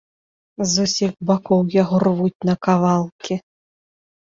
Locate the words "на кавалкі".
2.51-3.41